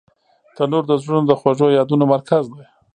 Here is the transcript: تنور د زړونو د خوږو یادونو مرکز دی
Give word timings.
تنور 0.55 0.83
د 0.87 0.93
زړونو 1.01 1.25
د 1.27 1.33
خوږو 1.39 1.67
یادونو 1.77 2.05
مرکز 2.13 2.43
دی 2.53 2.65